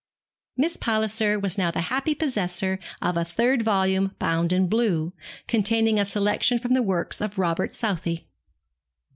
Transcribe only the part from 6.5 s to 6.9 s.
from the